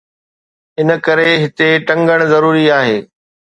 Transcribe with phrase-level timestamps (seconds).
[0.79, 2.99] ان ڪري هتي ٽنگڻ ضروري آهي